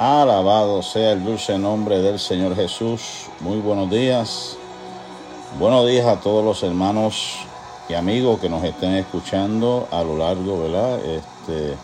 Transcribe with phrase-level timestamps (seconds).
[0.00, 3.26] Alabado sea el dulce nombre del Señor Jesús.
[3.40, 4.56] Muy buenos días.
[5.58, 7.36] Buenos días a todos los hermanos
[7.86, 11.04] y amigos que nos estén escuchando a lo largo, ¿verdad?
[11.04, 11.76] Este,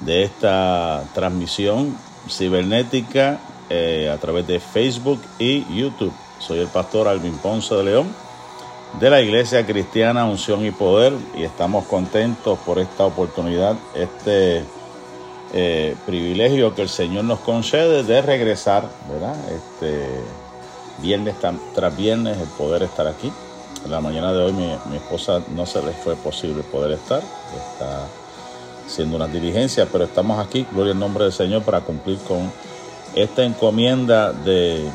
[0.00, 6.14] de esta transmisión cibernética eh, a través de Facebook y YouTube.
[6.38, 8.14] Soy el pastor Alvin Ponce de León
[8.98, 14.64] de la Iglesia Cristiana Unción y Poder y estamos contentos por esta oportunidad, este
[15.52, 19.36] eh, privilegio que el Señor nos concede de regresar, ¿verdad?
[19.50, 20.20] Este
[20.98, 21.34] viernes
[21.74, 23.32] tras viernes el poder estar aquí.
[23.84, 28.06] En la mañana de hoy mi, esposa no se le fue posible poder estar, está
[28.86, 32.50] haciendo una diligencia, pero estamos aquí, gloria al nombre del Señor, para cumplir con
[33.14, 34.88] esta encomienda de,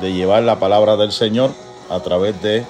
[0.00, 1.50] de llevar la palabra del Señor
[1.88, 2.64] a través de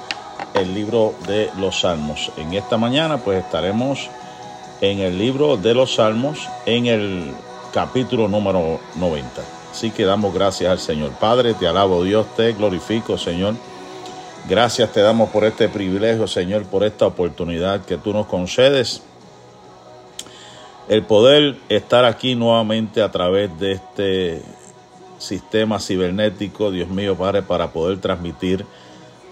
[0.55, 2.33] el libro de los Salmos.
[2.37, 4.11] En esta mañana pues estaremos
[4.81, 7.33] en el libro de los Salmos, en el
[7.73, 9.29] capítulo número 90.
[9.71, 11.11] Así que damos gracias al Señor.
[11.13, 13.55] Padre, te alabo Dios, te glorifico, Señor.
[14.49, 19.03] Gracias te damos por este privilegio, Señor, por esta oportunidad que tú nos concedes.
[20.89, 24.43] El poder estar aquí nuevamente a través de este
[25.19, 28.65] sistema cibernético, Dios mío, Padre, para poder transmitir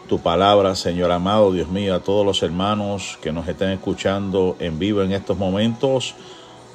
[0.08, 4.78] tu palabra, Señor amado, Dios mío, a todos los hermanos que nos estén escuchando en
[4.78, 6.14] vivo en estos momentos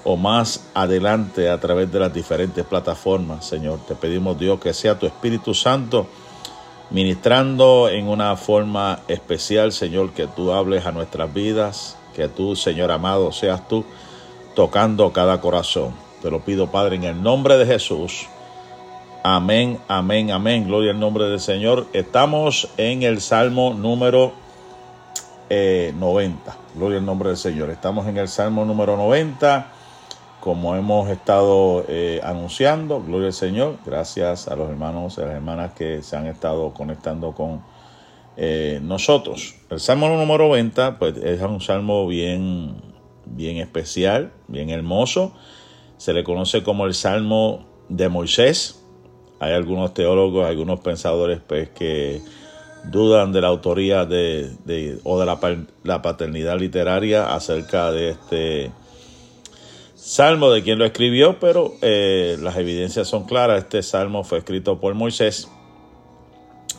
[0.03, 3.79] o más adelante a través de las diferentes plataformas, Señor.
[3.87, 6.07] Te pedimos, Dios, que sea tu Espíritu Santo
[6.89, 12.91] ministrando en una forma especial, Señor, que tú hables a nuestras vidas, que tú, Señor
[12.91, 13.85] amado, seas tú
[14.55, 15.93] tocando cada corazón.
[16.21, 18.27] Te lo pido, Padre, en el nombre de Jesús.
[19.23, 20.65] Amén, amén, amén.
[20.65, 21.87] Gloria al nombre del Señor.
[21.91, 24.31] Estamos en el Salmo número
[25.49, 25.49] 90.
[25.49, 25.93] Eh,
[26.73, 27.69] Gloria al nombre del Señor.
[27.69, 29.73] Estamos en el Salmo número 90.
[30.39, 33.75] Como hemos estado eh, anunciando, gloria al Señor.
[33.85, 37.61] Gracias a los hermanos y a las hermanas que se han estado conectando con
[38.37, 39.55] eh, nosotros.
[39.69, 42.75] El Salmo número 90, pues es un salmo bien,
[43.25, 45.33] bien especial, bien hermoso.
[45.97, 48.79] Se le conoce como el Salmo de Moisés
[49.39, 52.21] hay algunos teólogos, algunos pensadores pues, que
[52.83, 55.25] dudan de la autoría de, o de
[55.83, 58.71] la, paternidad literaria acerca de este
[59.95, 63.63] salmo, de quien lo escribió, pero eh, las evidencias son claras.
[63.63, 65.49] Este salmo fue escrito por Moisés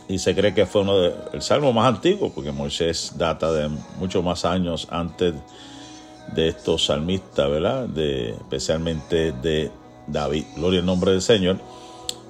[0.07, 3.69] y se cree que fue uno de el salmo más antiguo, porque Moisés data de
[3.97, 5.33] muchos más años antes
[6.35, 7.87] de estos salmistas, ¿verdad?
[7.97, 9.71] Especialmente de
[10.07, 10.45] David.
[10.55, 11.57] Gloria al nombre del Señor.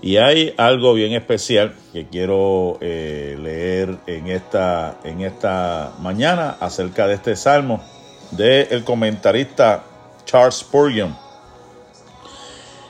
[0.01, 7.05] Y hay algo bien especial que quiero eh, leer en esta, en esta mañana acerca
[7.05, 7.83] de este salmo
[8.31, 9.83] del comentarista
[10.25, 11.15] Charles Spurgeon.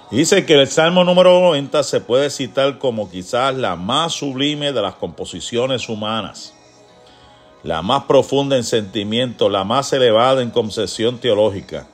[0.09, 4.81] Dice que el salmo número 90 se puede citar como quizás la más sublime de
[4.81, 6.53] las composiciones humanas,
[7.63, 11.87] la más profunda en sentimiento, la más elevada en concepción teológica,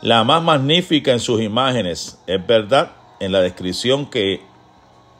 [0.00, 2.18] la más magnífica en sus imágenes.
[2.26, 4.40] Es verdad en la descripción que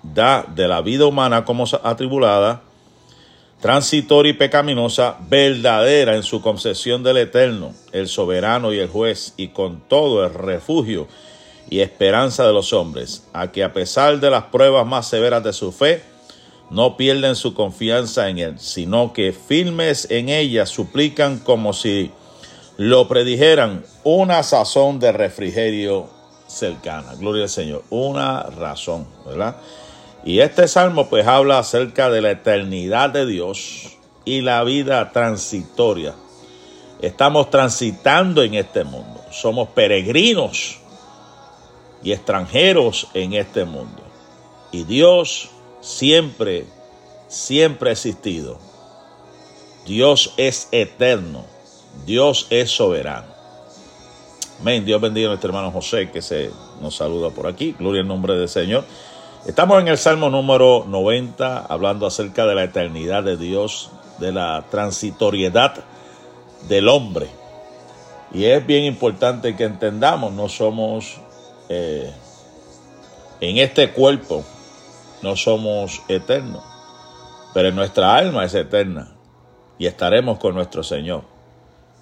[0.02, 2.62] da de la vida humana como atribulada,
[3.60, 9.48] transitoria y pecaminosa, verdadera en su concepción del Eterno, el soberano y el juez, y
[9.48, 11.06] con todo el refugio
[11.68, 15.52] y esperanza de los hombres, a que a pesar de las pruebas más severas de
[15.52, 16.02] su fe,
[16.70, 22.12] no pierden su confianza en Él, sino que firmes en ella suplican como si
[22.76, 26.08] lo predijeran una sazón de refrigerio
[26.50, 27.14] cercana.
[27.14, 27.84] Gloria al Señor.
[27.90, 29.56] Una razón, ¿verdad?
[30.24, 36.14] Y este salmo pues habla acerca de la eternidad de Dios y la vida transitoria.
[37.00, 39.24] Estamos transitando en este mundo.
[39.30, 40.78] Somos peregrinos
[42.02, 44.02] y extranjeros en este mundo.
[44.72, 45.50] Y Dios
[45.80, 46.66] siempre,
[47.28, 48.58] siempre ha existido.
[49.86, 51.46] Dios es eterno.
[52.04, 53.39] Dios es soberano.
[54.60, 54.84] Amén.
[54.84, 56.51] Dios bendiga a nuestro hermano José que se
[56.83, 57.74] nos saluda por aquí.
[57.78, 58.84] Gloria al nombre del Señor.
[59.47, 64.66] Estamos en el Salmo número 90 hablando acerca de la eternidad de Dios, de la
[64.71, 65.83] transitoriedad
[66.68, 67.28] del hombre.
[68.34, 71.22] Y es bien importante que entendamos, no somos
[71.71, 72.13] eh,
[73.41, 74.45] en este cuerpo,
[75.22, 76.63] no somos eternos,
[77.54, 79.13] pero nuestra alma es eterna
[79.78, 81.40] y estaremos con nuestro Señor.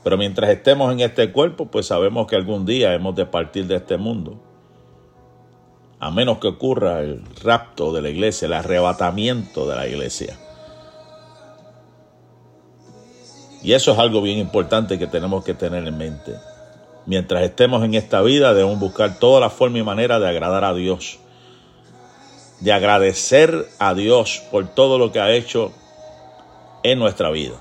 [0.08, 3.76] Pero mientras estemos en este cuerpo, pues sabemos que algún día hemos de partir de
[3.76, 4.40] este mundo.
[6.00, 10.38] A menos que ocurra el rapto de la iglesia, el arrebatamiento de la iglesia.
[13.62, 16.32] Y eso es algo bien importante que tenemos que tener en mente.
[17.04, 20.72] mientras estemos en esta vida, debemos buscar toda la forma y manera de agradar a
[20.72, 21.18] Dios,
[22.60, 25.70] de agradecer a Dios por todo lo que ha hecho
[26.82, 27.56] en nuestra vida.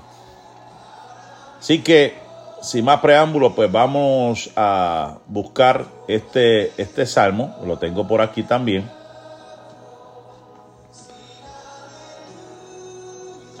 [1.58, 2.27] Así que,
[2.60, 8.90] sin más preámbulos, pues vamos a buscar este, este salmo, lo tengo por aquí también.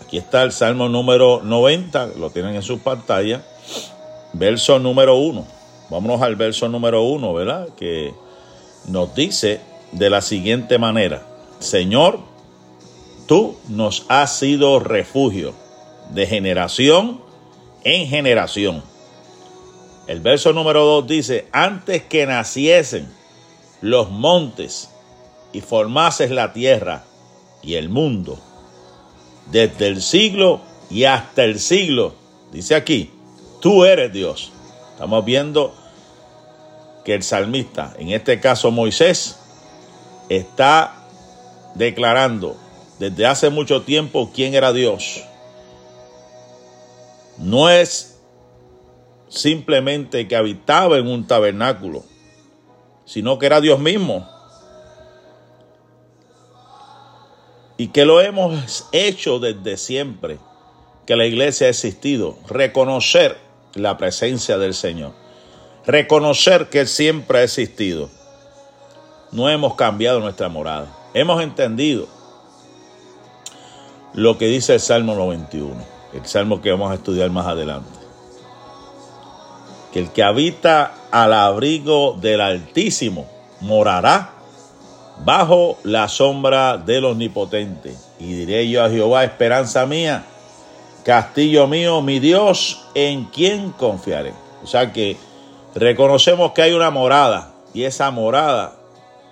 [0.00, 3.42] Aquí está el salmo número 90, lo tienen en su pantalla,
[4.32, 5.44] verso número 1.
[5.90, 7.68] Vámonos al verso número 1, ¿verdad?
[7.76, 8.14] Que
[8.88, 9.60] nos dice
[9.92, 11.22] de la siguiente manera,
[11.60, 12.20] Señor,
[13.26, 15.54] tú nos has sido refugio
[16.10, 17.27] de generación
[17.84, 18.82] en generación.
[20.06, 23.08] El verso número 2 dice, antes que naciesen
[23.80, 24.90] los montes
[25.52, 27.04] y formases la tierra
[27.62, 28.38] y el mundo,
[29.50, 30.60] desde el siglo
[30.90, 32.14] y hasta el siglo,
[32.52, 33.10] dice aquí,
[33.60, 34.52] tú eres Dios.
[34.92, 35.74] Estamos viendo
[37.04, 39.38] que el salmista, en este caso Moisés,
[40.28, 40.94] está
[41.74, 42.56] declarando
[42.98, 45.22] desde hace mucho tiempo quién era Dios
[47.38, 48.20] no es
[49.28, 52.04] simplemente que habitaba en un tabernáculo,
[53.04, 54.28] sino que era Dios mismo.
[57.76, 60.38] Y que lo hemos hecho desde siempre,
[61.06, 63.38] que la iglesia ha existido, reconocer
[63.74, 65.12] la presencia del Señor,
[65.86, 68.10] reconocer que Él siempre ha existido.
[69.30, 72.08] No hemos cambiado nuestra morada, hemos entendido
[74.12, 77.98] lo que dice el Salmo 91 el salmo que vamos a estudiar más adelante.
[79.92, 83.26] Que el que habita al abrigo del Altísimo
[83.60, 84.30] morará
[85.24, 87.94] bajo la sombra del Omnipotente.
[88.18, 90.24] Y diré yo a Jehová, esperanza mía,
[91.04, 94.32] castillo mío, mi Dios, en quien confiaré.
[94.62, 95.16] O sea que
[95.74, 98.74] reconocemos que hay una morada y esa morada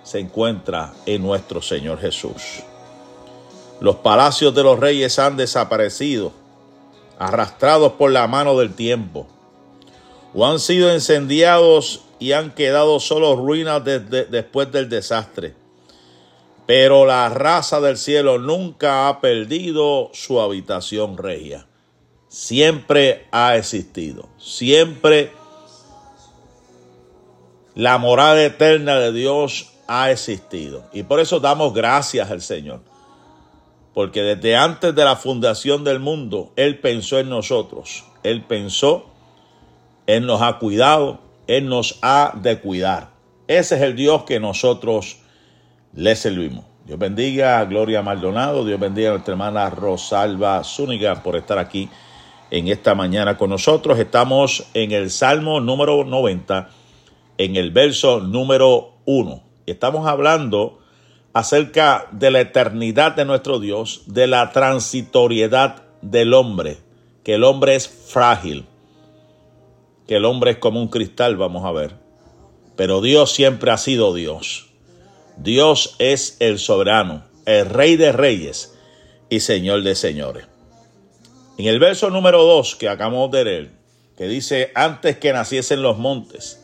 [0.03, 2.63] se encuentra en nuestro Señor Jesús.
[3.79, 6.31] Los palacios de los reyes han desaparecido
[7.19, 9.27] arrastrados por la mano del tiempo,
[10.33, 15.55] o han sido incendiados y han quedado solo ruinas después del desastre.
[16.65, 21.65] Pero la raza del cielo nunca ha perdido su habitación regia.
[22.27, 24.27] Siempre ha existido.
[24.37, 25.31] Siempre
[27.73, 30.83] la morada eterna de Dios ha existido.
[30.91, 32.81] Y por eso damos gracias al Señor
[33.97, 39.07] porque desde antes de la fundación del mundo, Él pensó en nosotros, Él pensó,
[40.05, 43.09] Él nos ha cuidado, Él nos ha de cuidar.
[43.47, 45.17] Ese es el Dios que nosotros
[45.95, 46.63] le servimos.
[46.85, 51.89] Dios bendiga a Gloria Maldonado, Dios bendiga a nuestra hermana Rosalba Zúñiga por estar aquí
[52.51, 53.97] en esta mañana con nosotros.
[53.97, 56.69] Estamos en el Salmo número 90,
[57.39, 59.41] en el verso número 1.
[59.65, 60.81] Estamos hablando
[61.37, 66.77] acerca de la eternidad de nuestro Dios, de la transitoriedad del hombre,
[67.23, 68.65] que el hombre es frágil,
[70.07, 71.93] que el hombre es como un cristal, vamos a ver.
[72.75, 74.69] Pero Dios siempre ha sido Dios.
[75.37, 78.75] Dios es el soberano, el rey de reyes
[79.29, 80.47] y señor de señores.
[81.59, 83.71] En el verso número 2 que acabamos de leer,
[84.17, 86.63] que dice, antes que naciesen los montes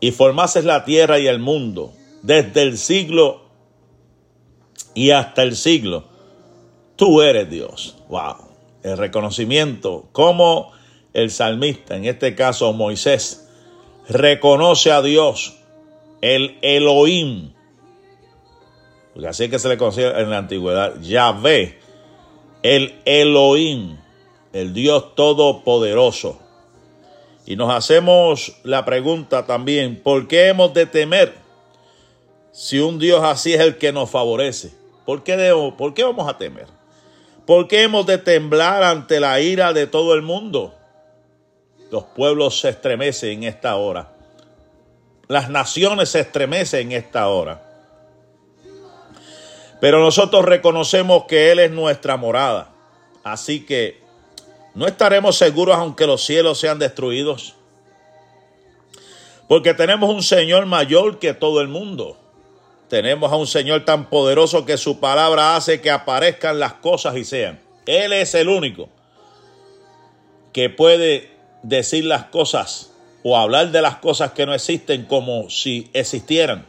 [0.00, 3.45] y formases la tierra y el mundo, desde el siglo
[4.96, 6.04] y hasta el siglo.
[6.96, 7.98] Tú eres Dios.
[8.08, 8.36] Wow.
[8.82, 10.72] El reconocimiento, como
[11.12, 13.48] el salmista, en este caso Moisés,
[14.08, 15.58] reconoce a Dios,
[16.22, 17.52] el Elohim.
[19.12, 21.78] Porque así es que se le conoce en la antigüedad, Yahvé,
[22.62, 23.98] el Elohim,
[24.52, 26.40] el Dios todopoderoso.
[27.44, 31.34] Y nos hacemos la pregunta también, ¿por qué hemos de temer
[32.50, 34.85] si un Dios así es el que nos favorece?
[35.06, 36.66] ¿Por qué, ¿Por qué vamos a temer?
[37.46, 40.74] ¿Por qué hemos de temblar ante la ira de todo el mundo?
[41.92, 44.12] Los pueblos se estremecen en esta hora.
[45.28, 47.62] Las naciones se estremecen en esta hora.
[49.80, 52.72] Pero nosotros reconocemos que Él es nuestra morada.
[53.22, 54.00] Así que
[54.74, 57.54] no estaremos seguros aunque los cielos sean destruidos.
[59.46, 62.18] Porque tenemos un Señor mayor que todo el mundo.
[62.88, 67.24] Tenemos a un Señor tan poderoso que su palabra hace que aparezcan las cosas y
[67.24, 67.60] sean.
[67.86, 68.88] Él es el único
[70.52, 71.30] que puede
[71.62, 76.66] decir las cosas o hablar de las cosas que no existen como si existieran.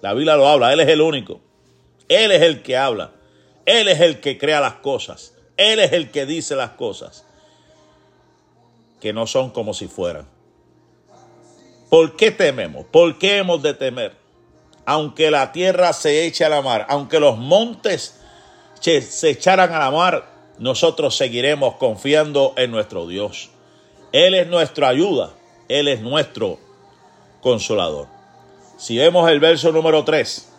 [0.00, 1.40] La Biblia lo habla, Él es el único.
[2.08, 3.12] Él es el que habla.
[3.66, 5.34] Él es el que crea las cosas.
[5.56, 7.26] Él es el que dice las cosas
[9.00, 10.28] que no son como si fueran.
[11.90, 12.86] ¿Por qué tememos?
[12.86, 14.21] ¿Por qué hemos de temer?
[14.84, 18.20] Aunque la tierra se eche a la mar, aunque los montes
[18.80, 23.50] se echaran a la mar, nosotros seguiremos confiando en nuestro Dios.
[24.12, 25.30] Él es nuestra ayuda,
[25.68, 26.58] Él es nuestro
[27.40, 28.06] consolador.
[28.76, 30.52] Si vemos el verso número 3,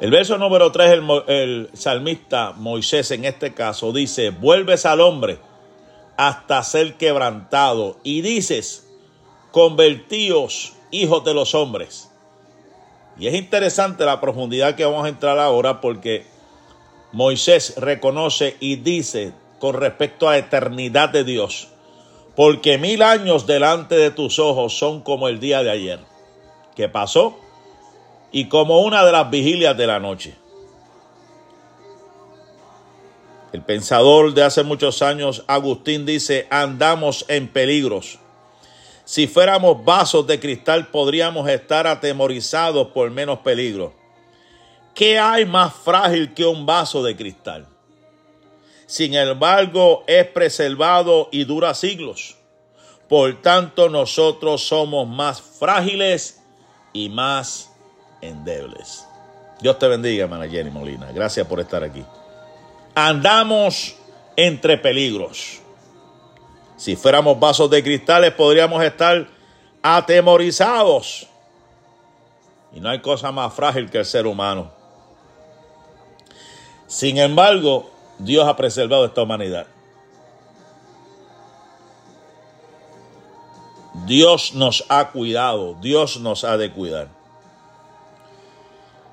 [0.00, 5.38] el verso número 3, el, el salmista Moisés en este caso dice, vuelves al hombre
[6.16, 8.86] hasta ser quebrantado y dices,
[9.54, 12.10] convertíos hijos de los hombres.
[13.16, 16.26] Y es interesante la profundidad que vamos a entrar ahora porque
[17.12, 21.68] Moisés reconoce y dice con respecto a la eternidad de Dios,
[22.34, 26.00] porque mil años delante de tus ojos son como el día de ayer,
[26.74, 27.38] que pasó,
[28.32, 30.34] y como una de las vigilias de la noche.
[33.52, 38.18] El pensador de hace muchos años, Agustín, dice, andamos en peligros.
[39.04, 43.92] Si fuéramos vasos de cristal podríamos estar atemorizados por menos peligro.
[44.94, 47.66] ¿Qué hay más frágil que un vaso de cristal?
[48.86, 52.36] Sin embargo, es preservado y dura siglos.
[53.08, 56.42] Por tanto, nosotros somos más frágiles
[56.92, 57.72] y más
[58.20, 59.06] endebles.
[59.60, 61.10] Dios te bendiga, hermana Jenny Molina.
[61.12, 62.04] Gracias por estar aquí
[62.94, 63.96] andamos
[64.36, 65.60] entre peligros.
[66.84, 69.26] Si fuéramos vasos de cristales podríamos estar
[69.80, 71.26] atemorizados.
[72.74, 74.70] Y no hay cosa más frágil que el ser humano.
[76.86, 79.66] Sin embargo, Dios ha preservado esta humanidad.
[84.04, 87.08] Dios nos ha cuidado, Dios nos ha de cuidar.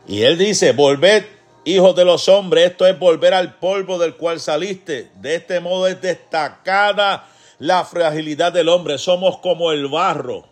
[0.09, 1.23] Y Él dice, volved
[1.63, 5.09] hijos de los hombres, esto es volver al polvo del cual saliste.
[5.15, 7.30] De este modo es destacada
[7.61, 8.97] la fragilidad del hombre.
[8.97, 10.43] Somos como el barro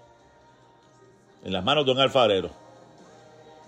[1.43, 2.49] en las manos de un alfarero.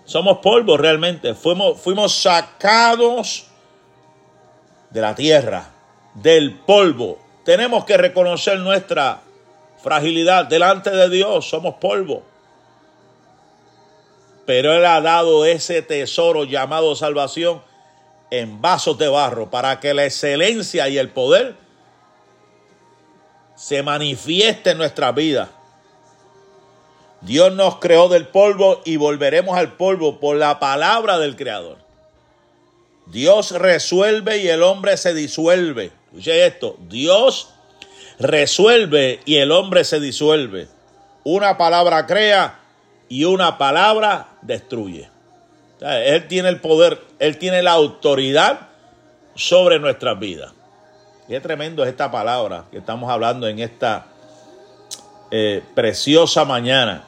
[0.04, 1.34] Somos polvo realmente.
[1.34, 3.46] Fuimos, fuimos sacados
[4.90, 5.70] de la tierra,
[6.14, 7.18] del polvo.
[7.44, 9.20] Tenemos que reconocer nuestra
[9.82, 11.48] fragilidad delante de Dios.
[11.48, 12.22] Somos polvo
[14.44, 17.62] pero Él ha dado ese tesoro llamado salvación
[18.30, 21.54] en vasos de barro para que la excelencia y el poder
[23.62, 25.48] se manifieste en nuestra vida.
[27.20, 31.78] Dios nos creó del polvo y volveremos al polvo por la palabra del Creador.
[33.06, 35.92] Dios resuelve y el hombre se disuelve.
[36.06, 37.50] Escuche esto, Dios
[38.18, 40.66] resuelve y el hombre se disuelve.
[41.22, 42.58] Una palabra crea
[43.08, 45.08] y una palabra destruye.
[45.80, 48.70] él tiene el poder, Él tiene la autoridad
[49.36, 50.52] sobre nuestras vidas.
[51.32, 54.04] Qué tremendo es esta palabra que estamos hablando en esta
[55.30, 57.04] eh, preciosa mañana,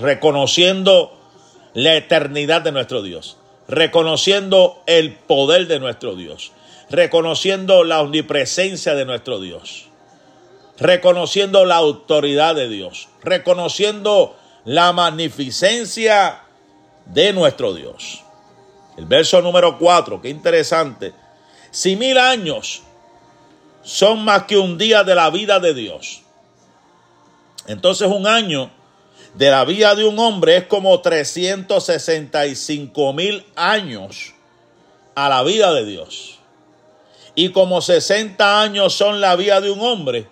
[0.00, 1.16] reconociendo
[1.72, 3.36] la eternidad de nuestro Dios,
[3.68, 6.50] reconociendo el poder de nuestro Dios,
[6.90, 9.86] reconociendo la omnipresencia de nuestro Dios,
[10.76, 14.34] reconociendo la autoridad de Dios, reconociendo
[14.64, 16.40] la magnificencia
[17.06, 18.24] de nuestro Dios.
[18.98, 21.12] El verso número 4, qué interesante.
[21.70, 22.82] Si mil años
[23.84, 26.22] son más que un día de la vida de Dios,
[27.66, 28.70] entonces un año
[29.34, 34.34] de la vida de un hombre es como 365 mil años
[35.14, 36.38] a la vida de Dios.
[37.34, 40.28] Y como 60 años son la vida de un hombre,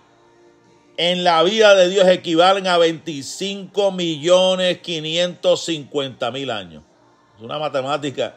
[0.96, 6.84] en la vida de Dios equivalen a 25 millones 550 mil años.
[7.36, 8.36] Es una matemática,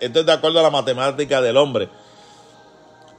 [0.00, 1.88] esto es de acuerdo a la matemática del hombre.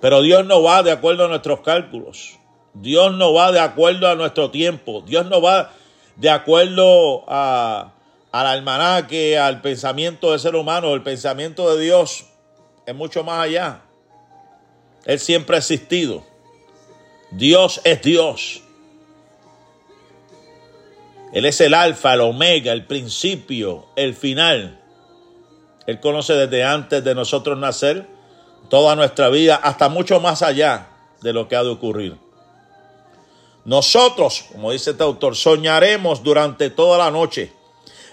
[0.01, 2.39] Pero Dios no va de acuerdo a nuestros cálculos.
[2.73, 5.01] Dios no va de acuerdo a nuestro tiempo.
[5.01, 5.71] Dios no va
[6.15, 7.93] de acuerdo a,
[8.31, 10.93] al almanaque, al pensamiento del ser humano.
[10.93, 12.25] El pensamiento de Dios
[12.85, 13.81] es mucho más allá.
[15.05, 16.23] Él siempre ha existido.
[17.31, 18.61] Dios es Dios.
[21.33, 24.79] Él es el alfa, el omega, el principio, el final.
[25.85, 28.14] Él conoce desde antes de nosotros nacer
[28.69, 30.87] toda nuestra vida, hasta mucho más allá
[31.21, 32.17] de lo que ha de ocurrir.
[33.65, 37.51] Nosotros, como dice este autor, soñaremos durante toda la noche,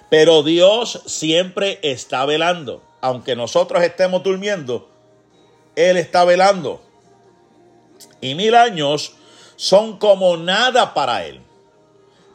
[0.09, 2.83] pero Dios siempre está velando.
[3.03, 4.89] Aunque nosotros estemos durmiendo,
[5.77, 6.81] Él está velando.
[8.21, 9.15] Y mil años
[9.57, 11.41] son como nada para Él.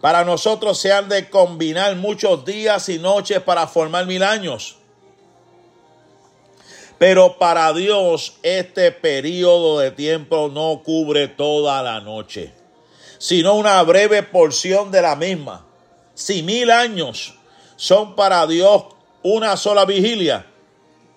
[0.01, 4.76] Para nosotros se han de combinar muchos días y noches para formar mil años.
[6.98, 12.54] Pero para Dios este periodo de tiempo no cubre toda la noche.
[13.20, 15.66] sino una breve porción de la misma.
[16.13, 17.34] Si mil años
[17.75, 18.84] son para Dios
[19.24, 20.46] una sola vigilia,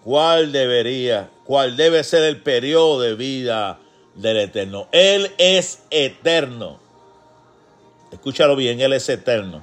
[0.02, 3.80] ¿cuál debería, cuál debe ser el periodo de vida
[4.14, 4.88] del Eterno?
[4.92, 6.80] Él es eterno.
[8.12, 9.62] Escúchalo bien, Él es eterno.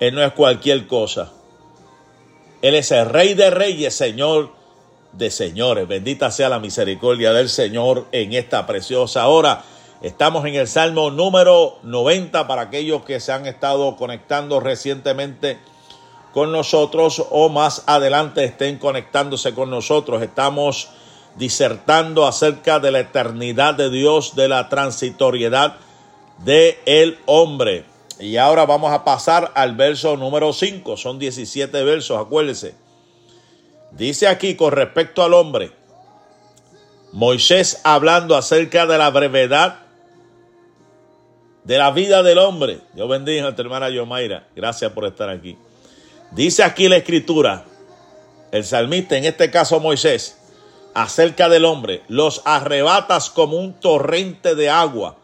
[0.00, 1.32] Él no es cualquier cosa.
[2.60, 4.57] Él es el Rey de Reyes, Señor
[5.12, 5.88] de Señores.
[5.88, 9.64] Bendita sea la misericordia del Señor en esta preciosa hora.
[10.00, 15.58] Estamos en el Salmo número 90 para aquellos que se han estado conectando recientemente
[16.32, 20.22] con nosotros o más adelante estén conectándose con nosotros.
[20.22, 20.88] Estamos
[21.36, 25.76] disertando acerca de la eternidad de Dios, de la transitoriedad
[26.38, 26.78] de
[27.26, 27.84] hombre.
[28.20, 30.96] Y ahora vamos a pasar al verso número 5.
[30.96, 32.74] Son 17 versos, acuérdense.
[33.90, 35.72] Dice aquí con respecto al hombre,
[37.12, 39.80] Moisés hablando acerca de la brevedad
[41.64, 42.80] de la vida del hombre.
[42.94, 44.48] Dios bendiga a tu hermana Yomaira.
[44.56, 45.56] Gracias por estar aquí.
[46.30, 47.64] Dice aquí la escritura,
[48.52, 50.38] el salmista, en este caso Moisés,
[50.94, 55.16] acerca del hombre, los arrebatas como un torrente de agua,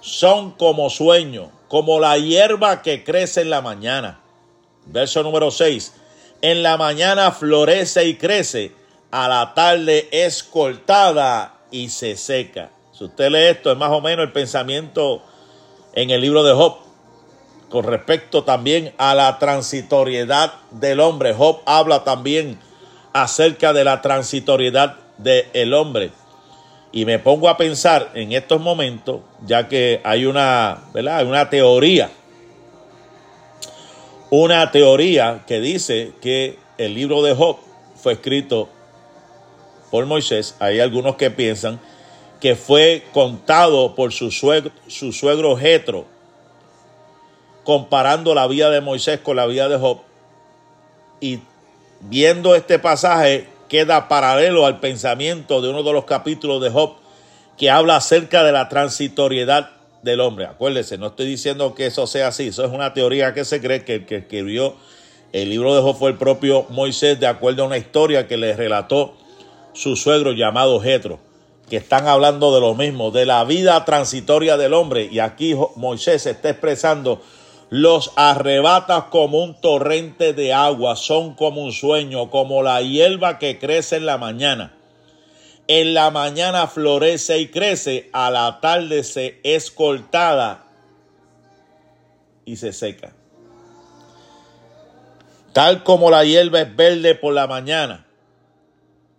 [0.00, 4.20] son como sueño, como la hierba que crece en la mañana.
[4.86, 5.92] Verso número 6,
[6.42, 8.72] en la mañana florece y crece,
[9.10, 12.70] a la tarde es cortada y se seca.
[12.92, 15.22] Si usted lee esto, es más o menos el pensamiento
[15.94, 16.76] en el libro de Job
[17.72, 21.32] con respecto también a la transitoriedad del hombre.
[21.32, 22.58] Job habla también
[23.14, 26.10] acerca de la transitoriedad del hombre.
[26.92, 31.26] Y me pongo a pensar en estos momentos, ya que hay una, ¿verdad?
[31.26, 32.10] una teoría,
[34.34, 37.58] una teoría que dice que el libro de Job
[37.96, 38.70] fue escrito
[39.90, 40.56] por Moisés.
[40.58, 41.78] Hay algunos que piensan
[42.40, 46.06] que fue contado por su suegro, su suegro Jetro,
[47.62, 49.98] comparando la vida de Moisés con la vida de Job.
[51.20, 51.40] Y
[52.00, 56.94] viendo este pasaje queda paralelo al pensamiento de uno de los capítulos de Job
[57.58, 60.46] que habla acerca de la transitoriedad del hombre.
[60.46, 63.84] Acuérdense, no estoy diciendo que eso sea así, eso es una teoría que se cree
[63.84, 64.74] que el que escribió
[65.32, 68.54] el libro de Job fue el propio Moisés de acuerdo a una historia que le
[68.54, 69.14] relató
[69.72, 71.18] su suegro llamado Jetro,
[71.70, 75.08] que están hablando de lo mismo, de la vida transitoria del hombre.
[75.10, 77.22] Y aquí Moisés está expresando
[77.70, 83.58] los arrebatas como un torrente de agua, son como un sueño, como la hierba que
[83.58, 84.74] crece en la mañana.
[85.68, 90.64] En la mañana florece y crece, a la tarde se es cortada
[92.44, 93.12] y se seca.
[95.52, 98.06] Tal como la hierba es verde por la mañana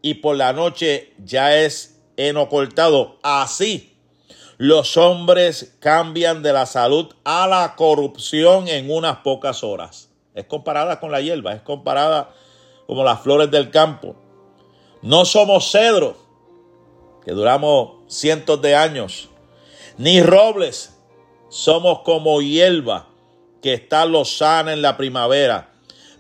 [0.02, 3.94] y por la noche ya es heno cortado, así
[4.58, 10.10] los hombres cambian de la salud a la corrupción en unas pocas horas.
[10.36, 12.30] Es comparada con la hierba, es comparada
[12.88, 14.16] como las flores del campo.
[15.02, 16.16] No somos cedros,
[17.24, 19.30] que duramos cientos de años,
[19.98, 20.98] ni robles,
[21.50, 23.08] somos como hierba
[23.62, 25.70] que está lozana en la primavera,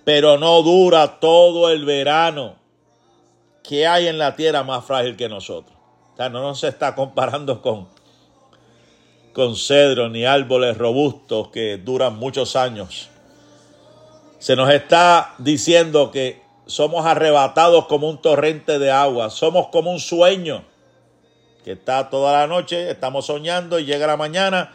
[0.03, 2.55] pero no dura todo el verano.
[3.63, 5.75] ¿Qué hay en la tierra más frágil que nosotros?
[6.13, 7.87] O sea, no nos está comparando con,
[9.33, 13.09] con cedro ni árboles robustos que duran muchos años.
[14.39, 19.99] Se nos está diciendo que somos arrebatados como un torrente de agua, somos como un
[19.99, 20.63] sueño
[21.63, 24.73] que está toda la noche, estamos soñando y llega la mañana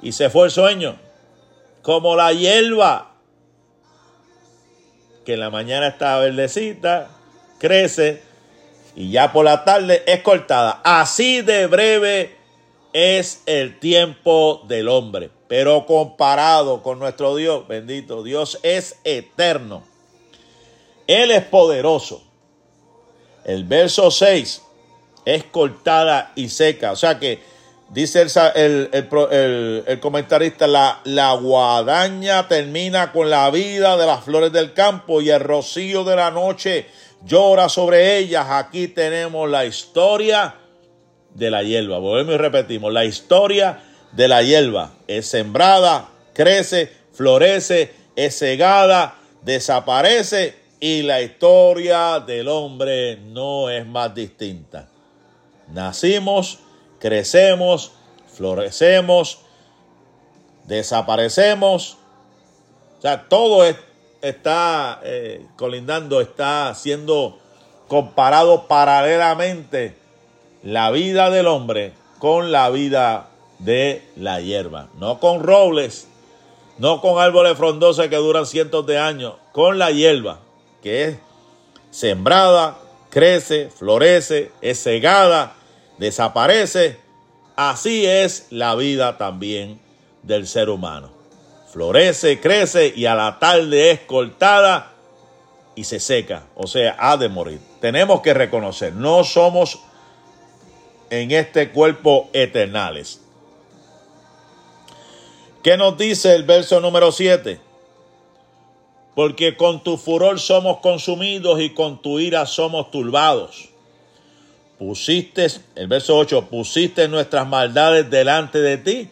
[0.00, 0.96] y se fue el sueño.
[1.82, 3.12] Como la hierba
[5.24, 7.08] que en la mañana está verdecita,
[7.58, 8.22] crece
[8.94, 10.80] y ya por la tarde es cortada.
[10.84, 12.36] Así de breve
[12.92, 15.30] es el tiempo del hombre.
[15.48, 19.82] Pero comparado con nuestro Dios, bendito, Dios es eterno.
[21.06, 22.22] Él es poderoso.
[23.44, 24.62] El verso 6
[25.24, 26.92] es cortada y seca.
[26.92, 27.40] O sea que
[27.90, 28.90] dice el,
[29.86, 35.30] el, comentarista, la, la guadaña termina con la vida de las flores del campo y
[35.30, 36.86] el rocío de la noche
[37.24, 38.46] llora sobre ellas.
[38.50, 40.54] Aquí tenemos la historia
[41.34, 41.98] de la hierba.
[41.98, 43.80] Volvemos y repetimos, la historia
[44.12, 53.16] de la hierba es sembrada, crece, florece, es cegada, desaparece y la historia del hombre
[53.16, 54.88] no es más distinta.
[55.72, 56.58] Nacimos,
[56.98, 57.92] crecemos,
[58.34, 59.38] florecemos,
[60.64, 61.96] desaparecemos.
[62.98, 63.64] O sea, todo
[64.20, 67.38] está eh, colindando, está siendo
[67.88, 69.96] comparado paralelamente
[70.62, 74.88] la vida del hombre con la vida de la hierba.
[74.98, 76.06] No con robles,
[76.78, 80.38] no con árboles frondosos que duran cientos de años, con la hierba,
[80.82, 81.18] que es
[81.90, 82.78] sembrada,
[83.10, 85.54] crece, florece, es cegada,
[85.98, 86.98] desaparece.
[87.56, 89.80] Así es la vida también
[90.22, 91.10] del ser humano.
[91.72, 94.92] Florece, crece y a la tarde es cortada
[95.74, 97.60] y se seca, o sea, ha de morir.
[97.80, 99.80] Tenemos que reconocer, no somos
[101.10, 103.20] en este cuerpo eternales.
[105.62, 107.60] ¿Qué nos dice el verso número 7?
[109.14, 113.71] Porque con tu furor somos consumidos y con tu ira somos turbados.
[114.82, 119.08] Pusiste, el verso 8, pusiste nuestras maldades delante de ti,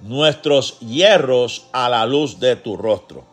[0.00, 3.24] nuestros hierros a la luz de tu rostro.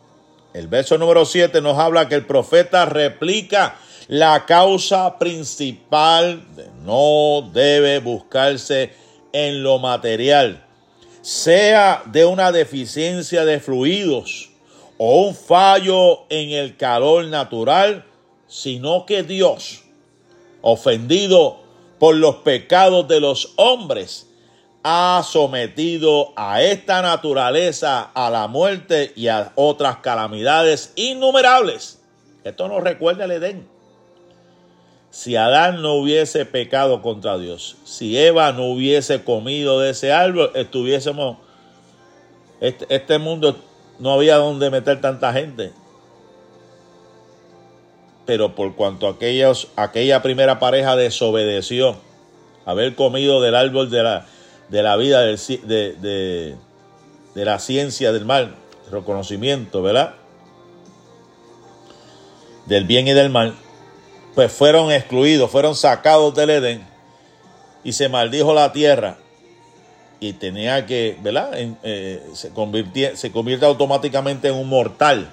[0.54, 3.76] El verso número 7 nos habla que el profeta replica
[4.08, 6.42] la causa principal
[6.86, 8.94] no debe buscarse
[9.34, 10.64] en lo material,
[11.20, 14.48] sea de una deficiencia de fluidos
[14.96, 18.06] o un fallo en el calor natural,
[18.48, 19.82] sino que Dios,
[20.62, 21.63] ofendido
[22.04, 24.28] por los pecados de los hombres,
[24.82, 32.02] ha sometido a esta naturaleza a la muerte y a otras calamidades innumerables.
[32.44, 33.66] Esto nos recuerda el Edén.
[35.08, 40.50] Si Adán no hubiese pecado contra Dios, si Eva no hubiese comido de ese árbol,
[40.54, 41.38] estuviésemos,
[42.60, 43.56] este, este mundo
[43.98, 45.72] no había donde meter tanta gente.
[48.26, 51.96] Pero por cuanto aquellos, aquella primera pareja desobedeció,
[52.64, 56.56] haber comido del árbol de la, vida, de,
[57.34, 58.54] de, la ciencia del mal,
[58.90, 60.14] reconocimiento, ¿verdad?
[62.66, 63.54] Del bien y del mal,
[64.34, 66.86] pues fueron excluidos, fueron sacados del Edén
[67.84, 69.18] y se maldijo la tierra
[70.18, 71.50] y tenía que, ¿verdad?
[71.54, 72.50] Eh, se,
[73.16, 75.30] se convierte automáticamente en un mortal.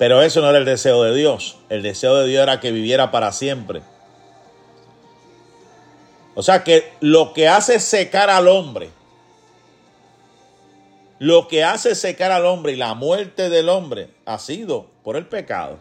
[0.00, 1.58] Pero eso no era el deseo de Dios.
[1.68, 3.82] El deseo de Dios era que viviera para siempre.
[6.34, 8.90] O sea que lo que hace secar al hombre,
[11.20, 15.26] lo que hace secar al hombre y la muerte del hombre ha sido por el
[15.26, 15.78] pecado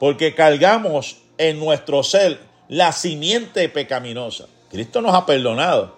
[0.00, 4.46] porque cargamos en nuestro ser la simiente pecaminosa.
[4.70, 5.94] Cristo nos ha perdonado,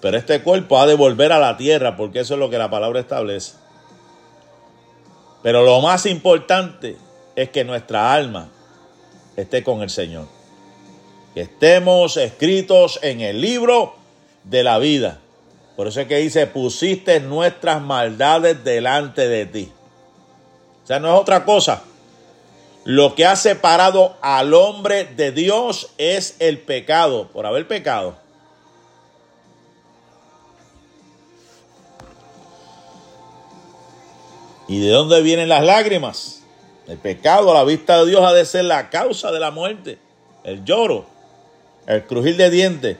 [0.00, 2.70] pero este cuerpo ha de volver a la tierra, porque eso es lo que la
[2.70, 3.65] palabra establece.
[5.46, 6.96] Pero lo más importante
[7.36, 8.48] es que nuestra alma
[9.36, 10.26] esté con el Señor.
[11.34, 13.94] Que estemos escritos en el libro
[14.42, 15.20] de la vida.
[15.76, 19.72] Por eso es que dice, pusiste nuestras maldades delante de ti.
[20.82, 21.84] O sea, no es otra cosa
[22.82, 28.16] lo que ha separado al hombre de Dios es el pecado, por haber pecado.
[34.68, 36.42] ¿Y de dónde vienen las lágrimas?
[36.88, 39.98] El pecado a la vista de Dios ha de ser la causa de la muerte,
[40.44, 41.06] el lloro,
[41.86, 42.96] el crujir de dientes.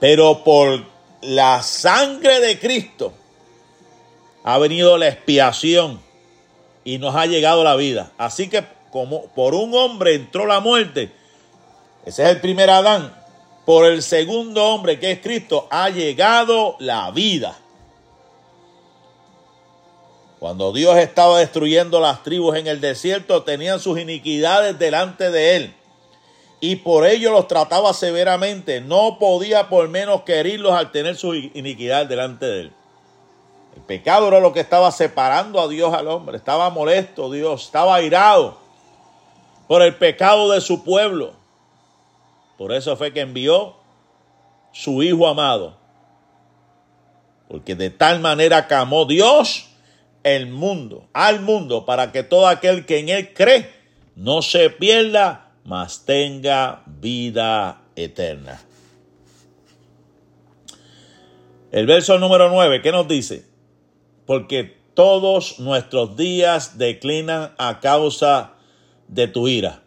[0.00, 0.84] Pero por
[1.20, 3.12] la sangre de Cristo
[4.44, 6.00] ha venido la expiación
[6.84, 8.12] y nos ha llegado la vida.
[8.18, 11.12] Así que como por un hombre entró la muerte,
[12.04, 13.14] ese es el primer Adán,
[13.64, 17.56] por el segundo hombre que es Cristo ha llegado la vida.
[20.42, 25.74] Cuando Dios estaba destruyendo las tribus en el desierto, tenían sus iniquidades delante de él.
[26.58, 28.80] Y por ello los trataba severamente.
[28.80, 32.72] No podía por menos querirlos al tener su iniquidad delante de él.
[33.76, 36.38] El pecado era lo que estaba separando a Dios al hombre.
[36.38, 38.58] Estaba molesto Dios, estaba airado
[39.68, 41.34] por el pecado de su pueblo.
[42.58, 43.76] Por eso fue que envió
[44.72, 45.76] su Hijo amado.
[47.46, 49.68] Porque de tal manera camó Dios
[50.24, 53.70] el mundo, al mundo, para que todo aquel que en él cree
[54.16, 58.60] no se pierda, mas tenga vida eterna.
[61.70, 63.52] El verso número 9, ¿qué nos dice?
[64.26, 68.54] porque todos nuestros días declinan a causa
[69.08, 69.82] de tu ira.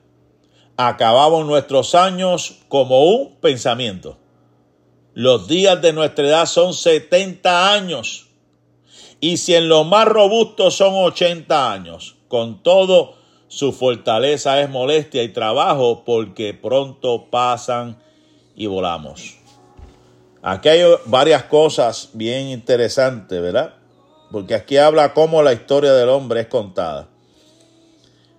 [0.78, 4.18] Acabamos nuestros años como un pensamiento.
[5.14, 8.25] Los días de nuestra edad son 70 años.
[9.20, 13.16] Y si en lo más robusto son 80 años, con todo
[13.48, 17.98] su fortaleza es molestia y trabajo porque pronto pasan
[18.56, 19.38] y volamos.
[20.42, 23.76] Aquí hay varias cosas bien interesantes, ¿verdad?
[24.36, 27.08] porque aquí habla cómo la historia del hombre es contada.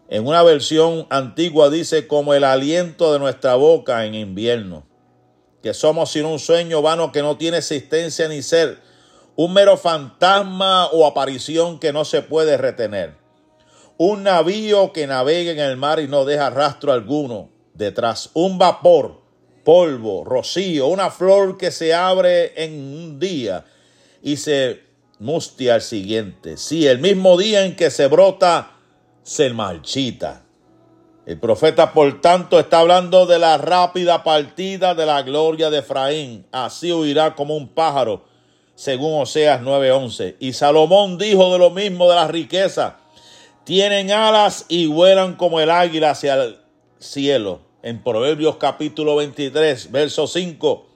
[0.08, 4.86] En una versión antigua dice como el aliento de nuestra boca en invierno,
[5.62, 8.78] que somos sin un sueño vano que no tiene existencia ni ser,
[9.36, 13.14] un mero fantasma o aparición que no se puede retener,
[13.98, 19.22] un navío que navega en el mar y no deja rastro alguno detrás, un vapor,
[19.64, 23.64] polvo, rocío, una flor que se abre en un día
[24.22, 24.82] y se
[25.18, 26.56] mustia al siguiente.
[26.56, 28.72] Sí, el mismo día en que se brota,
[29.22, 30.42] se marchita.
[31.26, 36.46] El profeta, por tanto, está hablando de la rápida partida de la gloria de Efraín.
[36.52, 38.24] Así huirá como un pájaro,
[38.76, 40.36] según Oseas 9:11.
[40.38, 42.98] Y Salomón dijo de lo mismo de la riqueza.
[43.64, 46.58] Tienen alas y vuelan como el águila hacia el
[47.00, 47.62] cielo.
[47.82, 50.86] En Proverbios capítulo 23, verso 5.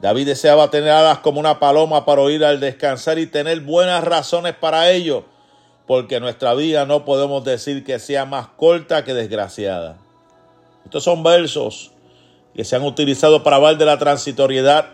[0.00, 4.54] David deseaba tener alas como una paloma para oír al descansar y tener buenas razones
[4.54, 5.24] para ello
[5.86, 9.98] porque nuestra vida no podemos decir que sea más corta que desgraciada.
[10.84, 11.92] Estos son versos
[12.54, 14.93] que se han utilizado para hablar de la transitoriedad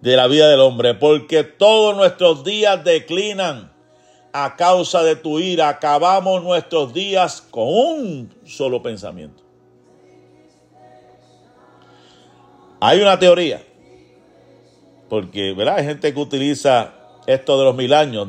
[0.00, 3.72] de la vida del hombre, porque todos nuestros días declinan
[4.32, 5.68] a causa de tu ira.
[5.68, 9.42] Acabamos nuestros días con un solo pensamiento.
[12.80, 13.62] Hay una teoría,
[15.08, 15.78] porque ¿verdad?
[15.78, 16.92] hay gente que utiliza
[17.26, 18.28] esto de los mil años.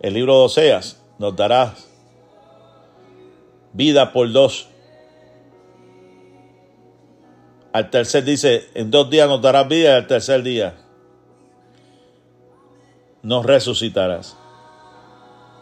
[0.00, 1.74] El libro de Oseas nos dará
[3.72, 4.68] vida por dos.
[7.72, 10.74] Al tercer dice, en dos días nos darás vida y al tercer día
[13.26, 14.36] nos resucitarás.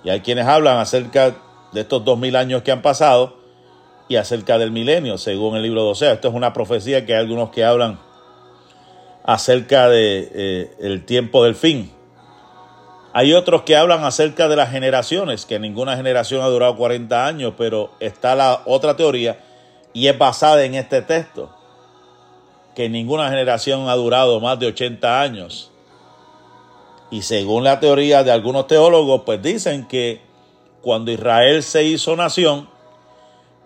[0.04, 1.34] Y hay quienes hablan acerca
[1.72, 3.38] de estos dos mil años que han pasado
[4.06, 6.12] y acerca del milenio, según el libro de Osea.
[6.12, 7.98] Esto es una profecía que hay algunos que hablan
[9.24, 11.90] acerca de eh, el tiempo del fin.
[13.14, 17.54] Hay otros que hablan acerca de las generaciones, que ninguna generación ha durado 40 años,
[17.56, 19.38] pero está la otra teoría
[19.94, 21.56] y es basada en este texto,
[22.74, 25.70] que ninguna generación ha durado más de 80 años.
[27.10, 30.20] Y según la teoría de algunos teólogos, pues dicen que
[30.82, 32.68] cuando Israel se hizo nación,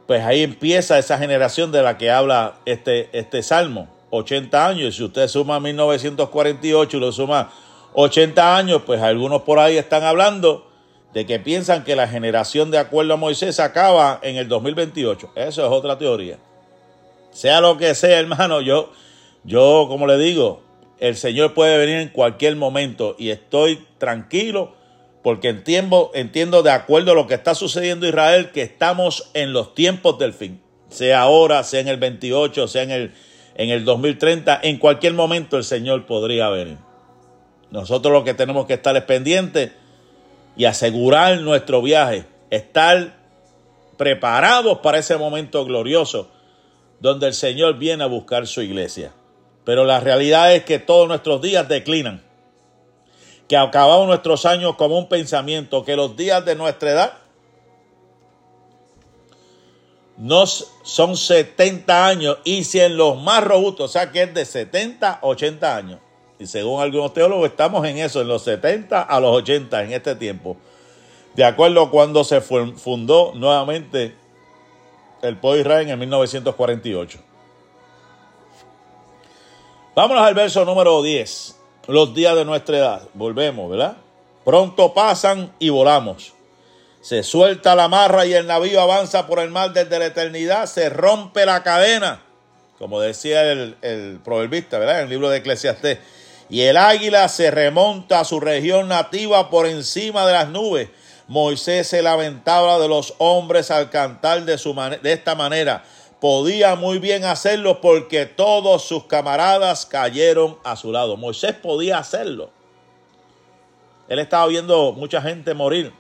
[0.07, 4.97] pues ahí empieza esa generación de la que habla este, este salmo, 80 años.
[4.97, 7.51] Si usted suma 1948 y lo suma
[7.95, 10.67] 80 años, pues algunos por ahí están hablando
[11.13, 15.33] de que piensan que la generación de acuerdo a Moisés acaba en el 2028.
[15.35, 16.39] Eso es otra teoría.
[17.31, 18.93] Sea lo que sea, hermano, yo,
[19.45, 20.63] yo, como le digo,
[21.01, 24.75] el Señor puede venir en cualquier momento y estoy tranquilo
[25.23, 29.53] porque entiendo, entiendo de acuerdo a lo que está sucediendo en Israel que estamos en
[29.53, 30.61] los tiempos del fin.
[30.89, 33.15] Sea ahora, sea en el 28, sea en el,
[33.55, 36.79] en el 2030, en cualquier momento el Señor podría venir.
[37.71, 39.73] Nosotros lo que tenemos que estar es pendientes
[40.57, 43.19] y asegurar nuestro viaje, estar
[43.97, 46.31] preparados para ese momento glorioso
[47.01, 49.13] donde el Señor viene a buscar su iglesia.
[49.69, 52.23] Pero la realidad es que todos nuestros días declinan,
[53.47, 57.13] que acabamos nuestros años como un pensamiento, que los días de nuestra edad
[60.17, 64.47] nos son 70 años y si en los más robustos, o sea que es de
[64.47, 66.01] 70 80 años,
[66.39, 70.15] y según algunos teólogos estamos en eso, en los 70 a los 80 en este
[70.15, 70.57] tiempo.
[71.35, 74.17] De acuerdo a cuando se fundó nuevamente
[75.21, 77.29] el pueblo Israel en 1948.
[79.99, 81.57] Vámonos al verso número 10.
[81.89, 83.03] Los días de nuestra edad.
[83.15, 83.97] Volvemos, ¿verdad?
[84.45, 86.35] Pronto pasan y volamos.
[87.01, 90.67] Se suelta la marra y el navío avanza por el mar desde la eternidad.
[90.67, 92.23] Se rompe la cadena.
[92.79, 94.99] Como decía el, proverbista, ¿verdad?
[94.99, 95.99] En el libro de Eclesiastés
[96.49, 100.91] y el águila se remonta a su región nativa por encima de las nubes.
[101.27, 105.83] Moisés se lamentaba de los hombres al cantar de, su de esta manera.
[106.21, 111.17] Podía muy bien hacerlo porque todos sus camaradas cayeron a su lado.
[111.17, 112.51] Moisés podía hacerlo.
[114.09, 115.93] Él estaba viendo mucha gente morir.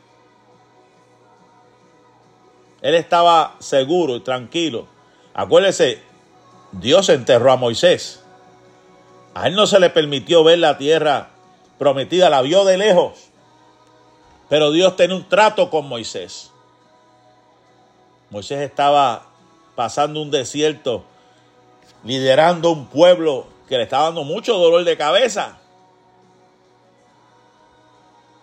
[2.80, 4.86] Él estaba seguro y tranquilo.
[5.34, 6.02] Acuérdese,
[6.72, 8.22] Dios enterró a Moisés.
[9.34, 11.30] A él no se le permitió ver la tierra
[11.78, 13.28] prometida, la vio de lejos.
[14.48, 16.50] Pero Dios tenía un trato con Moisés.
[18.30, 19.27] Moisés estaba
[19.78, 21.04] pasando un desierto,
[22.02, 25.56] liderando un pueblo que le estaba dando mucho dolor de cabeza.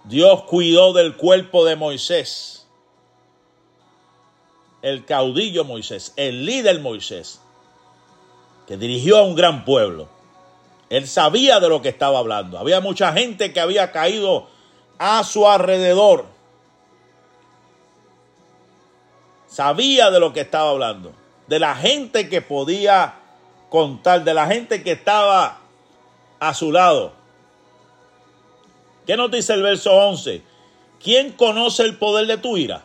[0.05, 2.65] Dios cuidó del cuerpo de Moisés,
[4.81, 7.41] el caudillo Moisés, el líder Moisés,
[8.65, 10.07] que dirigió a un gran pueblo.
[10.89, 12.57] Él sabía de lo que estaba hablando.
[12.57, 14.47] Había mucha gente que había caído
[14.99, 16.27] a su alrededor.
[19.47, 21.24] Sabía de lo que estaba hablando.
[21.47, 23.15] De la gente que podía
[23.69, 25.59] contar de la gente que estaba
[26.39, 27.13] a su lado.
[29.05, 30.41] ¿Qué nos dice el verso 11?
[31.03, 32.83] ¿Quién conoce el poder de tu ira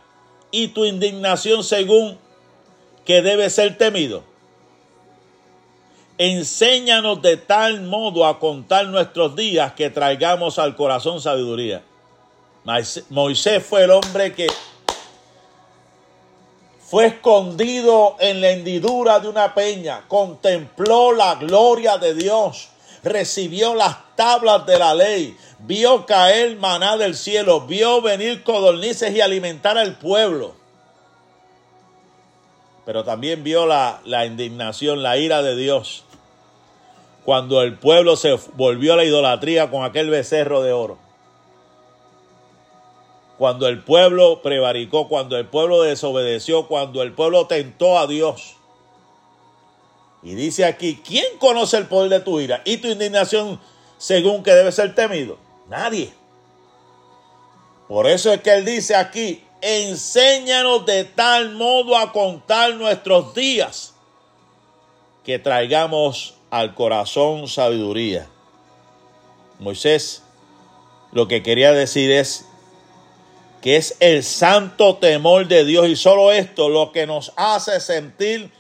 [0.51, 2.19] y tu indignación según
[3.05, 4.25] que debe ser temido?
[6.19, 11.83] Enséñanos de tal modo a contar nuestros días que traigamos al corazón sabiduría.
[13.09, 14.47] Moisés fue el hombre que
[16.91, 22.69] fue escondido en la hendidura de una peña, contempló la gloria de Dios,
[23.05, 29.21] recibió las tablas de la ley, vio caer maná del cielo, vio venir codornices y
[29.21, 30.57] alimentar al pueblo.
[32.85, 36.03] Pero también vio la, la indignación, la ira de Dios,
[37.25, 41.10] cuando el pueblo se volvió a la idolatría con aquel becerro de oro
[43.41, 48.57] cuando el pueblo prevaricó, cuando el pueblo desobedeció, cuando el pueblo tentó a Dios.
[50.23, 53.59] Y dice aquí, ¿quién conoce el poder de tu ira y tu indignación
[53.97, 55.39] según que debe ser temido?
[55.71, 56.13] Nadie.
[57.89, 63.95] Por eso es que él dice aquí, enséñanos de tal modo a contar nuestros días
[65.25, 68.29] que traigamos al corazón sabiduría.
[69.59, 70.25] Moisés
[71.13, 72.50] lo que quería decir es
[73.61, 78.51] que es el santo temor de Dios y solo esto lo que nos hace sentir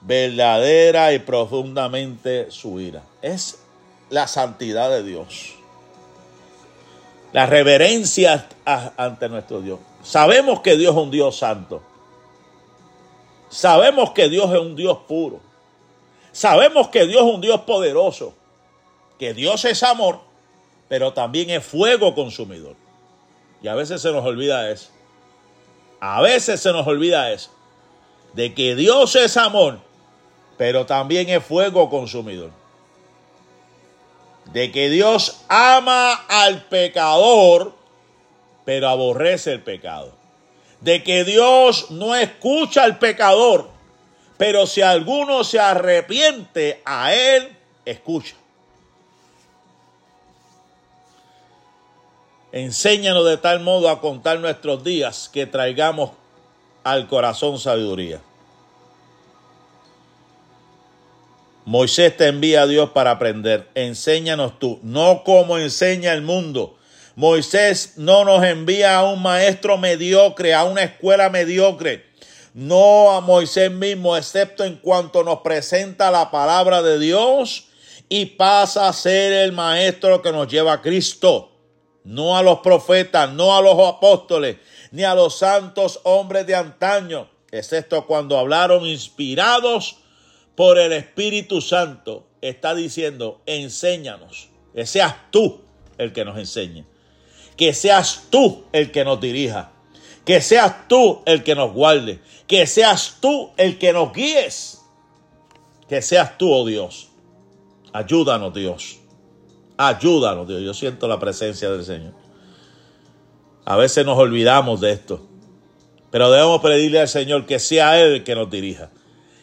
[0.00, 3.02] verdadera y profundamente su ira.
[3.22, 3.58] Es
[4.10, 5.54] la santidad de Dios.
[7.32, 8.48] La reverencia
[8.96, 9.78] ante nuestro Dios.
[10.02, 11.82] Sabemos que Dios es un Dios santo.
[13.50, 15.40] Sabemos que Dios es un Dios puro.
[16.32, 18.34] Sabemos que Dios es un Dios poderoso.
[19.18, 20.20] Que Dios es amor,
[20.88, 22.76] pero también es fuego consumidor.
[23.62, 24.90] Y a veces se nos olvida eso.
[26.00, 27.50] A veces se nos olvida eso.
[28.32, 29.80] De que Dios es amor,
[30.56, 32.50] pero también es fuego consumidor.
[34.52, 37.74] De que Dios ama al pecador,
[38.64, 40.12] pero aborrece el pecado.
[40.80, 43.70] De que Dios no escucha al pecador,
[44.36, 48.36] pero si alguno se arrepiente, a él escucha.
[52.52, 56.12] Enséñanos de tal modo a contar nuestros días que traigamos
[56.82, 58.22] al corazón sabiduría.
[61.66, 63.68] Moisés te envía a Dios para aprender.
[63.74, 66.78] Enséñanos tú, no como enseña el mundo.
[67.16, 72.06] Moisés no nos envía a un maestro mediocre, a una escuela mediocre.
[72.54, 77.66] No a Moisés mismo, excepto en cuanto nos presenta la palabra de Dios
[78.08, 81.50] y pasa a ser el maestro que nos lleva a Cristo
[82.08, 84.56] no a los profetas, no a los apóstoles,
[84.92, 89.98] ni a los santos hombres de antaño, excepto cuando hablaron inspirados
[90.54, 92.26] por el Espíritu Santo.
[92.40, 95.60] Está diciendo, enséñanos, que seas tú
[95.98, 96.86] el que nos enseñe,
[97.58, 99.72] que seas tú el que nos dirija,
[100.24, 104.80] que seas tú el que nos guarde, que seas tú el que nos guíes,
[105.90, 107.08] que seas tú, oh Dios.
[107.92, 108.97] Ayúdanos, Dios.
[109.78, 110.60] Ayúdanos, Dios.
[110.60, 112.12] Yo siento la presencia del Señor.
[113.64, 115.24] A veces nos olvidamos de esto.
[116.10, 118.90] Pero debemos pedirle al Señor que sea Él el que nos dirija.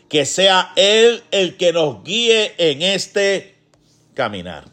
[0.09, 3.55] Que sea Él el que nos guíe en este
[4.13, 4.65] caminar.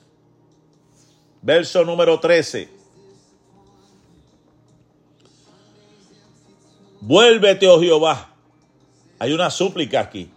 [1.42, 2.68] Verso número 13.
[7.03, 8.35] Vuélvete, oh Jehová.
[9.20, 10.29] Hay una súplica aquí,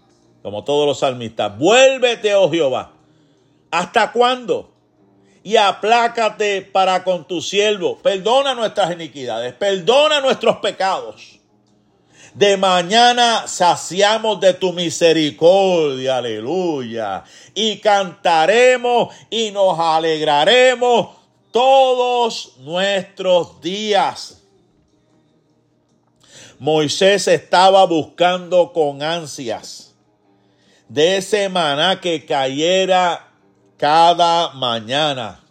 [0.44, 1.58] como todos los salmistas.
[1.58, 2.94] Vuélvete, oh Jehová.
[3.72, 4.75] ¿Hasta cuándo?
[5.46, 8.00] Y aplácate para con tu siervo.
[8.00, 11.38] Perdona nuestras iniquidades, perdona nuestros pecados.
[12.34, 17.24] De mañana saciamos de tu misericordia, aleluya.
[17.54, 21.10] Y cantaremos y nos alegraremos
[21.52, 24.42] todos nuestros días.
[26.58, 29.94] Moisés estaba buscando con ansias
[30.90, 33.25] de ese maná que cayera
[33.78, 35.44] cada mañana,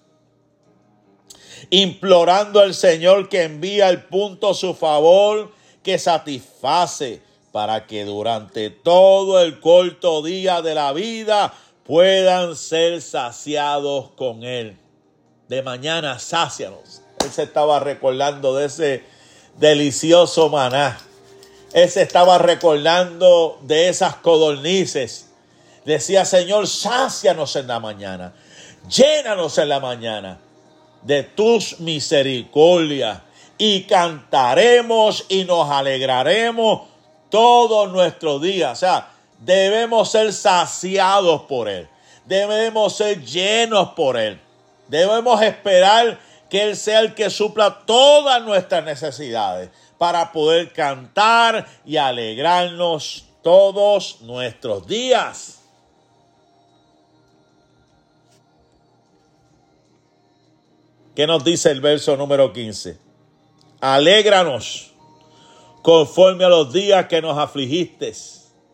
[1.71, 5.53] implorando al Señor que envía el punto su favor,
[5.83, 7.23] que satisface
[7.53, 11.55] para que durante todo el corto día de la vida
[11.85, 14.79] puedan ser saciados con Él.
[15.49, 17.03] De mañana, sácianos.
[17.23, 19.05] Él se estaba recordando de ese
[19.59, 20.99] delicioso maná.
[21.75, 25.34] Él se estaba recordando de esas codornices
[25.85, 28.33] Decía, Señor, sácianos en la mañana,
[28.89, 30.39] llénanos en la mañana
[31.03, 33.21] de tus misericordias
[33.59, 36.89] y cantaremos y nos alegraremos
[37.29, 38.73] todos nuestros días.
[38.73, 39.15] O sea,
[39.45, 41.89] Debemos ser saciados por Él.
[42.25, 44.41] Debemos ser llenos por Él.
[44.89, 46.19] Debemos esperar
[46.49, 54.23] que Él sea el que supla todas nuestras necesidades para poder cantar y alegrarnos todos
[54.23, 55.61] nuestros días.
[61.15, 62.99] ¿Qué nos dice el verso número 15?
[63.81, 64.93] Alégranos
[65.83, 68.13] conforme a los días que nos afligiste.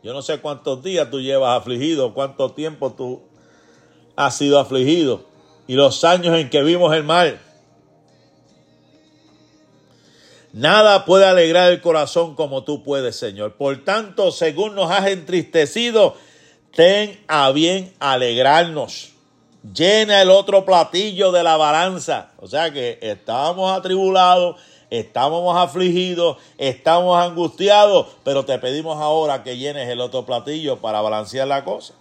[0.02, 3.20] Yo no sé cuántos días tú llevas afligido, cuánto tiempo tú
[4.16, 5.24] has sido afligido
[5.66, 7.38] y los años en que vimos el mal.
[10.52, 13.54] Nada puede alegrar el corazón como tú puedes, Señor.
[13.54, 16.16] Por tanto, según nos has entristecido,
[16.74, 19.09] ten a bien alegrarnos.
[19.62, 22.30] Llena el otro platillo de la balanza.
[22.38, 24.56] O sea que estábamos atribulados,
[24.88, 31.46] estábamos afligidos, estamos angustiados, pero te pedimos ahora que llenes el otro platillo para balancear
[31.46, 31.94] la cosa.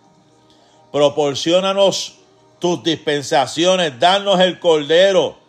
[0.91, 2.15] Proporciónanos
[2.59, 5.39] tus dispensaciones, danos el cordero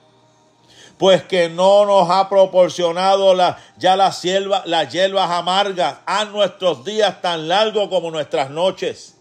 [1.01, 4.23] pues que no nos ha proporcionado la, ya las,
[4.67, 9.17] las hierbas amargas a nuestros días tan largos como nuestras noches.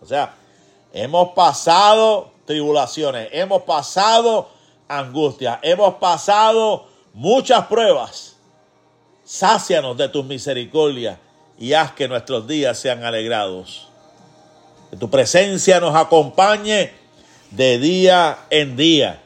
[0.00, 0.36] O sea,
[0.92, 4.48] hemos pasado tribulaciones, hemos pasado
[4.88, 8.36] angustia, hemos pasado muchas pruebas.
[9.24, 11.18] Sácianos de tus misericordias
[11.58, 13.88] y haz que nuestros días sean alegrados.
[14.90, 16.92] Que tu presencia nos acompañe
[17.50, 19.20] de día en día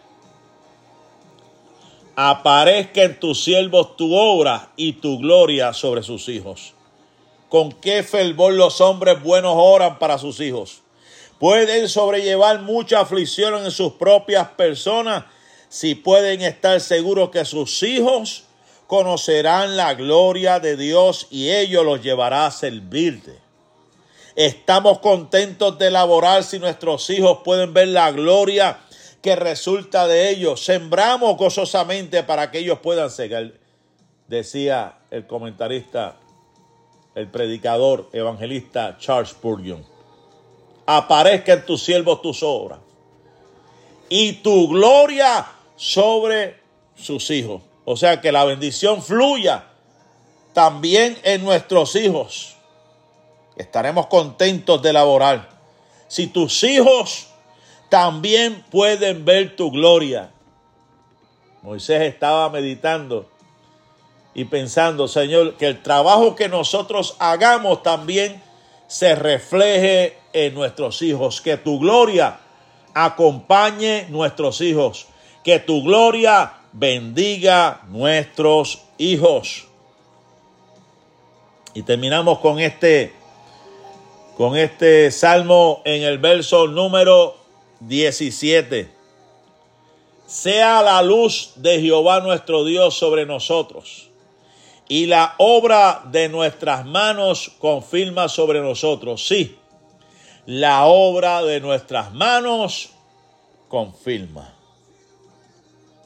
[2.17, 6.75] aparezca en tus siervos tu obra y tu gloria sobre sus hijos.
[7.49, 10.83] Con qué fervor los hombres buenos oran para sus hijos.
[11.45, 15.27] Pueden sobrellevar mucha aflicción en sus propias personas
[15.69, 18.45] si pueden estar seguros que sus hijos
[18.87, 23.39] conocerán la gloria de Dios y ellos los llevará a servirte.
[24.35, 28.79] Estamos contentos de laborar si nuestros hijos pueden ver la gloria
[29.21, 30.65] que resulta de ellos.
[30.65, 33.61] Sembramos gozosamente para que ellos puedan seguir,
[34.29, 36.17] decía el comentarista,
[37.15, 39.94] el predicador evangelista Charles Spurgeon.
[40.87, 42.78] Aparezca en tus siervos tus obras
[44.09, 46.61] y tu gloria sobre
[46.95, 47.62] sus hijos.
[47.85, 49.64] O sea, que la bendición fluya
[50.53, 52.57] también en nuestros hijos.
[53.57, 55.49] Estaremos contentos de laborar.
[56.09, 57.28] Si tus hijos
[57.89, 60.30] también pueden ver tu gloria.
[61.62, 63.28] Moisés estaba meditando
[64.35, 68.43] y pensando, Señor, que el trabajo que nosotros hagamos también
[68.95, 72.39] se refleje en nuestros hijos, que tu gloria
[72.95, 75.09] acompañe nuestros hijos,
[75.43, 79.67] que tu gloria bendiga nuestros hijos.
[81.75, 83.13] Y terminamos con este
[84.37, 87.37] con este salmo en el verso número
[87.81, 88.89] 17.
[90.25, 94.09] Sea la luz de Jehová nuestro Dios sobre nosotros,
[94.89, 99.26] y la obra de nuestras manos confirma sobre nosotros.
[99.26, 99.59] Sí,
[100.47, 102.91] la obra de nuestras manos
[103.68, 104.55] confirma.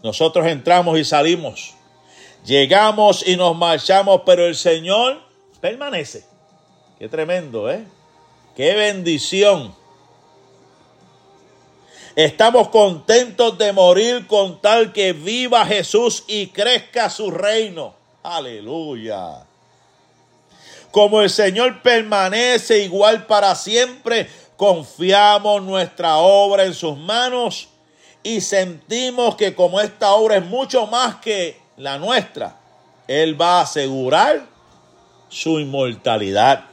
[0.03, 1.75] Nosotros entramos y salimos,
[2.45, 5.21] llegamos y nos marchamos, pero el Señor
[5.61, 6.25] permanece.
[6.99, 7.85] Qué tremendo, ¿eh?
[8.57, 9.75] Qué bendición
[12.19, 17.95] Estamos contentos de morir con tal que viva Jesús y crezca su reino.
[18.29, 19.47] Aleluya.
[20.91, 27.69] Como el Señor permanece igual para siempre, confiamos nuestra obra en sus manos
[28.23, 32.57] y sentimos que como esta obra es mucho más que la nuestra,
[33.07, 34.45] Él va a asegurar
[35.31, 36.67] su inmortalidad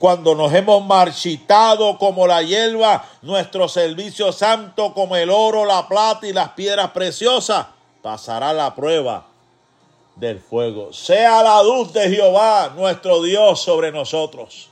[0.00, 6.26] cuando nos hemos marchitado como la hierba, nuestro servicio santo como el oro, la plata
[6.26, 7.68] y las piedras preciosas,
[8.02, 9.33] pasará la prueba
[10.16, 10.92] del fuego.
[10.92, 14.68] Sea la luz de Jehová, nuestro Dios, sobre nosotros.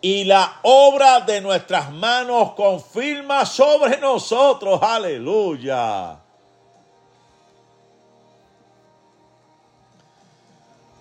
[0.00, 4.80] Y la obra de nuestras manos confirma sobre nosotros.
[4.82, 6.20] Aleluya.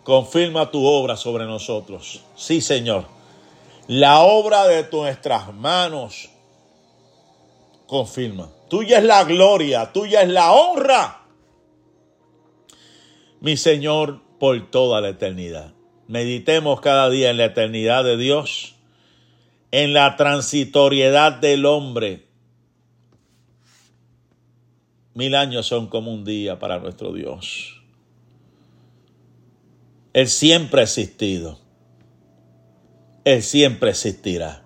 [0.05, 2.21] confirma tu obra sobre nosotros.
[2.37, 3.05] Sí, Señor.
[3.87, 6.29] La obra de nuestras manos
[7.87, 8.47] confirma.
[8.69, 11.24] Tuya es la gloria, tuya es la honra.
[13.41, 15.73] Mi Señor, por toda la eternidad.
[16.07, 18.75] Meditemos cada día en la eternidad de Dios,
[19.71, 22.27] en la transitoriedad del hombre.
[25.13, 27.81] Mil años son como un día para nuestro Dios.
[30.13, 31.59] Él siempre ha existido.
[33.23, 34.63] Él siempre existirá.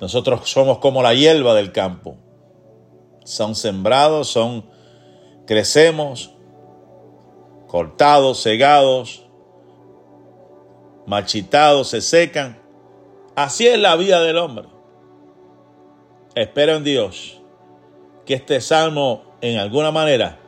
[0.00, 2.16] Nosotros somos como la hierba del campo.
[3.24, 4.64] Son sembrados, son
[5.46, 6.32] crecemos,
[7.70, 9.22] cortados, cegados,
[11.06, 12.60] marchitados, se secan.
[13.36, 14.66] Así es la vida del hombre.
[16.34, 17.40] Espero en Dios
[18.26, 20.40] que este salmo en alguna manera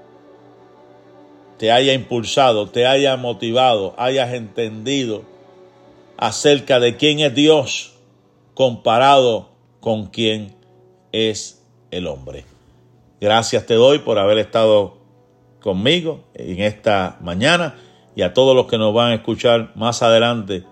[1.58, 5.22] te haya impulsado, te haya motivado, hayas entendido
[6.16, 7.92] acerca de quién es Dios
[8.54, 10.56] comparado con quién
[11.12, 11.62] es
[11.92, 12.44] el hombre.
[13.20, 15.01] Gracias te doy por haber estado
[15.62, 17.76] conmigo en esta mañana
[18.14, 20.64] y a todos los que nos van a escuchar más adelante.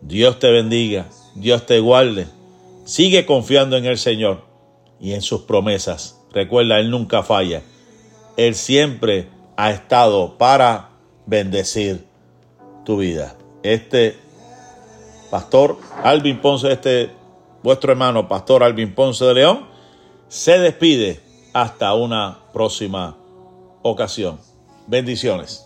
[0.00, 2.26] Dios te bendiga, Dios te guarde.
[2.84, 4.44] Sigue confiando en el Señor
[5.00, 6.20] y en sus promesas.
[6.32, 7.62] Recuerda, Él nunca falla.
[8.36, 10.90] Él siempre ha estado para
[11.26, 12.04] bendecir
[12.84, 13.36] tu vida.
[13.62, 14.16] Este
[15.30, 17.10] pastor Alvin Ponce, este
[17.62, 19.66] vuestro hermano pastor Alvin Ponce de León,
[20.28, 21.20] se despide
[21.52, 23.16] hasta una próxima
[23.90, 24.38] ocasión.
[24.86, 25.65] Bendiciones.